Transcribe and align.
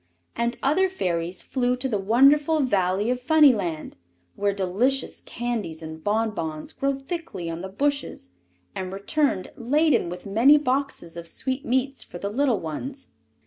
And 0.35 0.57
other 0.63 0.89
Fairies 0.89 1.43
flew 1.43 1.75
to 1.77 1.87
the 1.87 1.99
wonderful 1.99 2.61
Valley 2.61 3.11
of 3.11 3.21
Phunnyland, 3.21 3.93
where 4.35 4.51
delicious 4.51 5.21
candies 5.27 5.83
and 5.83 6.03
bonbons 6.03 6.71
grow 6.71 6.95
thickly 6.95 7.51
on 7.51 7.61
the 7.61 7.69
bushes, 7.69 8.31
and 8.73 8.91
returned 8.91 9.51
laden 9.55 10.09
with 10.09 10.25
many 10.25 10.57
boxes 10.57 11.15
of 11.15 11.27
sweetmeats 11.27 12.03
for 12.03 12.17
the 12.17 12.29
little 12.29 12.59
ones. 12.59 13.09